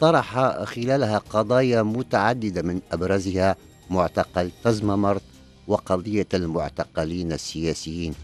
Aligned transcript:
طرح 0.00 0.38
خلالها 0.64 1.18
قضايا 1.18 1.82
متعددة 1.82 2.62
من 2.62 2.80
أبرزها 2.92 3.56
معتقل 3.90 4.50
تزممرت 4.64 5.22
وقضية 5.68 6.26
المعتقلين 6.34 7.32
السياسيين. 7.32 8.14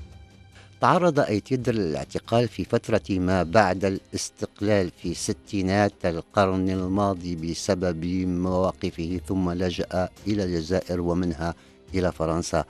تعرض 0.81 1.21
أيتيدر 1.21 1.75
للاعتقال 1.75 2.49
في 2.49 2.65
فترة 2.65 3.03
ما 3.11 3.43
بعد 3.43 3.85
الاستقلال 3.85 4.91
في 5.03 5.15
ستينات 5.15 5.93
القرن 6.05 6.71
الماضي 6.71 7.37
بسبب 7.37 8.05
مواقفه 8.27 9.21
ثم 9.29 9.51
لجأ 9.51 10.09
إلى 10.27 10.45
الجزائر 10.45 11.01
ومنها 11.01 11.55
إلى 11.95 12.13
فرنسا 12.13 12.65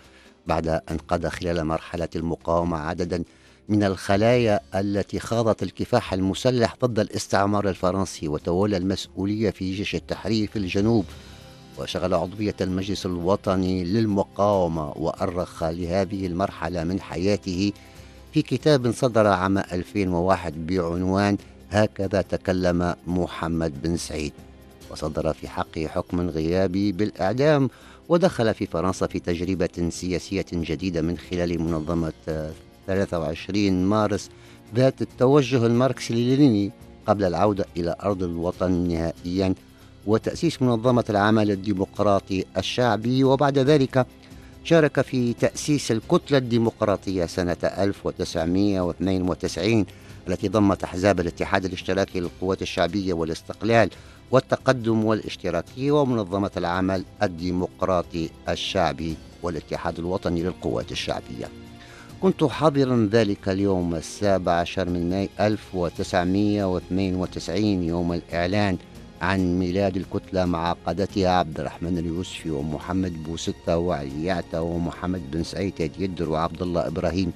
بعد 0.47 0.69
أن 0.69 0.97
قضى 1.09 1.31
خلال 1.31 1.65
مرحلة 1.65 2.09
المقاومة 2.17 2.77
عددا 2.77 3.25
من 3.69 3.85
الخلايا 3.85 4.61
التي 4.75 5.19
خاضت 5.21 5.63
الكفاح 5.63 6.13
المسلح 6.13 6.77
ضد 6.85 6.99
الاستعمار 6.99 7.69
الفرنسي 7.69 8.29
وتولى 8.29 8.77
المسؤولية 8.77 9.51
في 9.51 9.75
جيش 9.75 9.95
التحرير 9.95 10.49
في 10.49 10.59
الجنوب. 10.59 11.05
وشغل 11.79 12.15
عضوية 12.15 12.55
المجلس 12.61 13.07
الوطني 13.07 13.85
للمقاومة 13.85 14.93
وأرخ 14.97 15.65
لهذه 15.65 16.27
المرحلة 16.27 16.85
من 16.85 17.01
حياته 17.01 17.73
في 18.33 18.43
كتاب 18.43 18.93
صدر 18.93 19.27
عام 19.27 19.59
2001 19.59 20.67
بعنوان 20.67 21.37
هكذا 21.71 22.23
تكلم 22.23 22.95
محمد 23.07 23.83
بن 23.83 23.97
سعيد 23.97 24.33
وصدر 24.91 25.33
في 25.33 25.49
حقه 25.49 25.87
حكم 25.87 26.21
غيابي 26.21 26.93
بالإعدام 26.93 27.71
ودخل 28.09 28.55
في 28.55 28.67
فرنسا 28.67 29.07
في 29.07 29.19
تجربة 29.19 29.89
سياسية 29.89 30.47
جديدة 30.53 31.03
من 31.03 31.19
خلال 31.19 31.63
منظمة 31.63 32.13
23 32.87 33.85
مارس 33.85 34.31
ذات 34.75 35.03
التوجه 35.03 35.67
الماركسي 35.67 36.15
لينيني 36.15 36.71
قبل 37.07 37.25
العودة 37.25 37.65
إلى 37.77 37.97
أرض 38.03 38.23
الوطن 38.23 38.73
نهائيا 38.73 39.55
وتأسيس 40.07 40.63
منظمة 40.63 41.05
العمل 41.11 41.51
الديمقراطي 41.51 42.45
الشعبي 42.57 43.25
وبعد 43.25 43.59
ذلك 43.59 44.07
شارك 44.65 45.01
في 45.01 45.33
تأسيس 45.33 45.93
الكتلة 45.93 46.39
الديمقراطية 46.39 47.27
سنة 47.27 47.57
1992 47.63 49.87
التي 50.29 50.49
ضمت 50.49 50.85
أحزاب 50.85 51.21
الاتحاد 51.21 51.65
الاشتراكي 51.65 52.21
للقوات 52.21 52.63
الشعبية 52.63 53.13
والاستقلال 53.13 53.91
والتقدم 54.31 55.05
والاشتراكية 55.05 55.93
ومنظمة 55.93 56.51
العمل 56.57 57.05
الديمقراطي 57.23 58.31
الشعبي 58.49 59.17
والاتحاد 59.43 59.99
الوطني 59.99 60.43
للقوات 60.43 60.93
الشعبية. 60.93 61.49
كنت 62.23 62.45
حاضرا 62.45 63.09
ذلك 63.13 63.49
اليوم 63.49 63.95
السابع 63.95 64.53
عشر 64.53 64.89
من 64.89 65.11
ماي 65.11 65.29
1992 65.41 67.83
يوم 67.83 68.13
الإعلان. 68.13 68.79
عن 69.23 69.59
ميلاد 69.59 69.97
الكتلة 69.97 70.45
مع 70.45 70.73
قادتها 70.73 71.29
عبد 71.29 71.61
الرحمن 71.61 71.99
اليوسفي 71.99 72.51
ومحمد 72.51 73.23
بوستة 73.23 73.77
وعلي 73.77 74.25
يعتى 74.25 74.59
ومحمد 74.59 75.31
بن 75.31 75.45
سعيد 75.45 75.93
يدر 75.99 76.31
وعبد 76.31 76.63
الله 76.63 76.87
إبراهيم. 76.87 77.33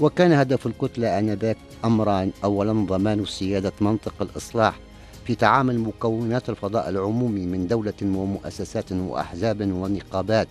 وكان 0.00 0.32
هدف 0.32 0.66
الكتلة 0.66 1.18
آنذاك 1.18 1.56
أمران 1.84 2.32
أولا 2.44 2.72
ضمان 2.72 3.24
سيادة 3.24 3.72
منطق 3.80 4.14
الإصلاح 4.20 4.78
في 5.26 5.34
تعامل 5.34 5.78
مكونات 5.78 6.50
الفضاء 6.50 6.88
العمومي 6.88 7.46
من 7.46 7.66
دولة 7.66 7.94
ومؤسسات 8.02 8.92
وأحزاب 8.92 9.60
ونقابات. 9.60 10.48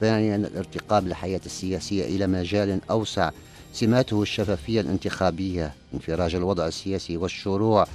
ثانيا 0.00 0.36
الارتقاء 0.36 1.00
بالحياة 1.00 1.40
السياسية 1.46 2.04
إلى 2.04 2.26
مجال 2.26 2.80
أوسع 2.90 3.30
سماته 3.72 4.22
الشفافية 4.22 4.80
الانتخابية 4.80 5.72
انفراج 5.94 6.34
الوضع 6.34 6.66
السياسي 6.66 7.16
والشروع 7.16 7.86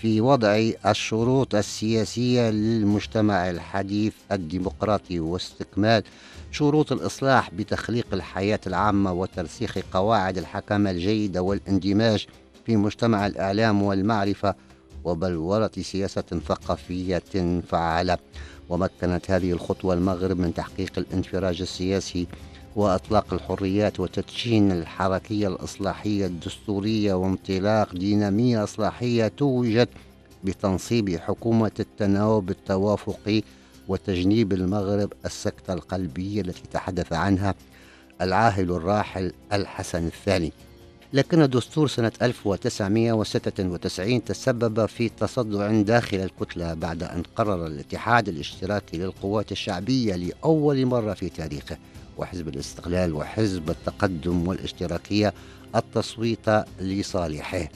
في 0.00 0.20
وضع 0.20 0.70
الشروط 0.86 1.54
السياسية 1.54 2.50
للمجتمع 2.50 3.50
الحديث 3.50 4.12
الديمقراطي 4.32 5.20
واستكمال 5.20 6.02
شروط 6.50 6.92
الإصلاح 6.92 7.50
بتخليق 7.54 8.06
الحياة 8.12 8.60
العامة 8.66 9.12
وترسيخ 9.12 9.78
قواعد 9.92 10.38
الحكمة 10.38 10.90
الجيدة 10.90 11.42
والاندماج 11.42 12.26
في 12.66 12.76
مجتمع 12.76 13.26
الإعلام 13.26 13.82
والمعرفة 13.82 14.54
وبلورة 15.04 15.70
سياسة 15.80 16.40
ثقافية 16.48 17.60
فعالة. 17.68 18.18
ومكنت 18.68 19.30
هذه 19.30 19.52
الخطوة 19.52 19.94
المغرب 19.94 20.38
من 20.38 20.54
تحقيق 20.54 20.92
الانفراج 20.98 21.60
السياسي 21.60 22.26
وإطلاق 22.76 23.34
الحريات 23.34 24.00
وتدشين 24.00 24.72
الحركية 24.72 25.48
الإصلاحية 25.48 26.26
الدستورية 26.26 27.14
وانطلاق 27.14 27.94
دينامية 27.94 28.64
إصلاحية 28.64 29.28
توجت 29.28 29.88
بتنصيب 30.44 31.16
حكومة 31.16 31.70
التناوب 31.80 32.50
التوافقي 32.50 33.42
وتجنيب 33.88 34.52
المغرب 34.52 35.12
السكتة 35.24 35.72
القلبية 35.72 36.40
التي 36.40 36.62
تحدث 36.72 37.12
عنها 37.12 37.54
العاهل 38.20 38.70
الراحل 38.70 39.32
الحسن 39.52 40.06
الثاني. 40.06 40.52
لكن 41.12 41.50
دستور 41.50 41.88
سنة 41.88 42.12
1996 42.22 44.24
تسبب 44.24 44.86
في 44.86 45.08
تصدع 45.08 45.80
داخل 45.80 46.16
الكتلة 46.16 46.74
بعد 46.74 47.02
أن 47.02 47.22
قرر 47.36 47.66
الاتحاد 47.66 48.28
الاشتراكي 48.28 48.96
للقوات 48.96 49.52
الشعبية 49.52 50.16
لأول 50.16 50.86
مرة 50.86 51.14
في 51.14 51.28
تاريخه. 51.28 51.76
وحزب 52.20 52.48
الاستقلال 52.48 53.14
وحزب 53.14 53.70
التقدم 53.70 54.48
والاشتراكية 54.48 55.34
التصويت 55.76 56.50
لصالحه. 56.80 57.68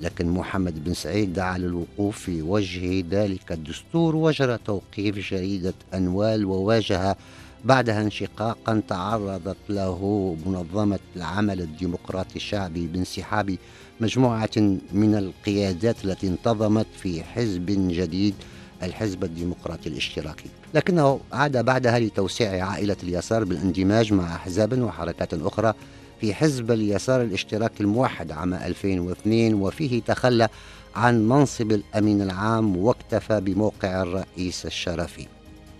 لكن 0.00 0.28
محمد 0.28 0.84
بن 0.84 0.94
سعيد 0.94 1.32
دعا 1.32 1.58
للوقوف 1.58 2.18
في 2.18 2.42
وجه 2.42 3.04
ذلك 3.10 3.52
الدستور 3.52 4.16
وجرى 4.16 4.58
توقيف 4.64 5.30
جريدة 5.30 5.74
أنوال 5.94 6.44
وواجه 6.44 7.16
بعدها 7.64 8.02
انشقاقا 8.02 8.82
تعرضت 8.88 9.56
له 9.68 10.36
منظمة 10.46 10.98
العمل 11.16 11.60
الديمقراطي 11.60 12.36
الشعبي 12.36 12.86
بانسحاب 12.86 13.56
مجموعة 14.00 14.50
من 14.92 15.14
القيادات 15.14 16.04
التي 16.04 16.28
انتظمت 16.28 16.86
في 16.98 17.22
حزب 17.22 17.66
جديد 17.68 18.34
الحزب 18.82 19.24
الديمقراطي 19.24 19.88
الاشتراكي. 19.88 20.48
لكنه 20.74 21.20
عاد 21.32 21.64
بعدها 21.64 21.98
لتوسيع 21.98 22.66
عائلة 22.66 22.96
اليسار 23.02 23.44
بالاندماج 23.44 24.12
مع 24.12 24.34
أحزاب 24.34 24.82
وحركات 24.82 25.34
أخرى 25.34 25.74
في 26.20 26.34
حزب 26.34 26.70
اليسار 26.70 27.22
الاشتراكي 27.22 27.82
الموحد 27.82 28.32
عام 28.32 28.54
2002 28.54 29.54
وفيه 29.54 30.02
تخلى 30.02 30.48
عن 30.96 31.28
منصب 31.28 31.72
الأمين 31.72 32.22
العام 32.22 32.76
واكتفى 32.76 33.40
بموقع 33.40 34.02
الرئيس 34.02 34.66
الشرفي. 34.66 35.26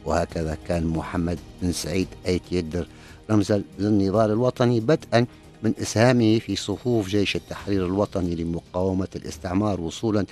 وهكذا 0.04 0.56
كان 0.68 0.86
محمد 0.86 1.38
بن 1.62 1.72
سعيد 1.72 2.08
أيت 2.26 2.42
يدر 2.52 2.86
رمزا 3.30 3.62
للنضال 3.78 4.30
الوطني 4.30 4.80
بدءا 4.80 5.26
من 5.62 5.74
إسهامه 5.82 6.38
في 6.38 6.56
صفوف 6.56 7.08
جيش 7.08 7.36
التحرير 7.36 7.86
الوطني 7.86 8.34
لمقاومة 8.34 9.08
الاستعمار 9.16 9.80
وصولا 9.80 10.26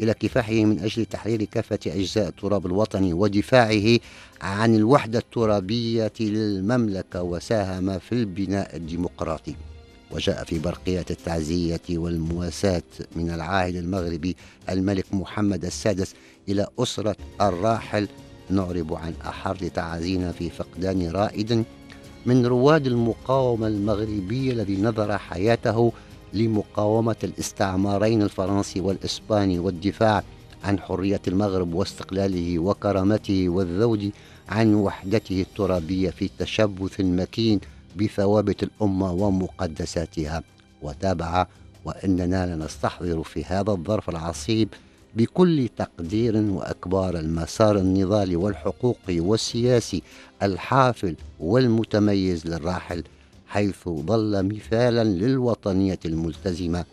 إلى 0.00 0.14
كفاحه 0.14 0.52
من 0.52 0.78
أجل 0.78 1.04
تحرير 1.06 1.44
كافة 1.44 1.78
أجزاء 1.86 2.28
التراب 2.28 2.66
الوطني 2.66 3.12
ودفاعه 3.12 3.98
عن 4.40 4.74
الوحدة 4.74 5.18
الترابية 5.18 6.12
للمملكة 6.20 7.22
وساهم 7.22 7.98
في 7.98 8.12
البناء 8.12 8.76
الديمقراطي. 8.76 9.54
وجاء 10.10 10.44
في 10.44 10.58
برقية 10.58 11.04
التعزية 11.10 11.80
والمواساة 11.90 12.82
من 13.16 13.30
العاهل 13.30 13.76
المغربي 13.76 14.36
الملك 14.68 15.06
محمد 15.12 15.64
السادس 15.64 16.14
إلى 16.48 16.66
أسرة 16.78 17.16
الراحل. 17.40 18.08
نعرب 18.50 18.94
عن 18.94 19.14
أحر 19.26 19.56
تعازينا 19.56 20.32
في 20.32 20.50
فقدان 20.50 21.10
رائد 21.10 21.64
من 22.26 22.46
رواد 22.46 22.86
المقاومة 22.86 23.66
المغربية 23.66 24.52
الذي 24.52 24.76
نذر 24.76 25.18
حياته 25.18 25.92
لمقاومة 26.32 27.16
الاستعمارين 27.24 28.22
الفرنسي 28.22 28.80
والإسباني 28.80 29.58
والدفاع 29.58 30.22
عن 30.64 30.78
حرية 30.78 31.20
المغرب 31.28 31.74
واستقلاله 31.74 32.58
وكرامته 32.58 33.48
والذود 33.48 34.10
عن 34.48 34.74
وحدته 34.74 35.40
الترابية 35.40 36.10
في 36.10 36.24
التشبث 36.24 37.00
المكين 37.00 37.60
بثوابت 37.96 38.62
الأمة 38.62 39.12
ومقدساتها. 39.12 40.42
وتابع 40.82 41.46
وإننا 41.84 42.54
لنستحضر 42.54 43.22
في 43.22 43.44
هذا 43.44 43.70
الظرف 43.70 44.08
العصيب 44.10 44.68
بكل 45.16 45.68
تقدير 45.76 46.36
وأكبار 46.36 47.18
المسار 47.18 47.78
النضالي 47.78 48.36
والحقوقي 48.36 49.20
والسياسي 49.20 50.02
الحافل 50.42 51.16
والمتميز 51.40 52.46
للراحل 52.46 53.04
حيث 53.46 53.88
ظل 53.88 54.42
مثالا 54.42 55.04
للوطنية 55.04 55.98
الملتزمة 56.04 56.84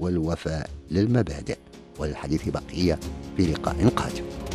والوفاء 0.00 0.70
للمبادئ. 0.90 1.56
والحديث 1.98 2.48
بقية 2.48 2.98
في 3.36 3.46
لقاء 3.46 3.88
قادم. 3.88 4.47